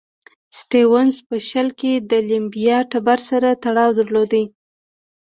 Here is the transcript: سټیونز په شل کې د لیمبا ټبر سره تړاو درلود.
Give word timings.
سټیونز 0.59 1.15
په 1.27 1.35
شل 1.49 1.67
کې 1.79 1.93
د 2.09 2.11
لیمبا 2.29 2.77
ټبر 2.91 3.19
سره 3.29 3.49
تړاو 3.63 3.89
درلود. 3.99 4.31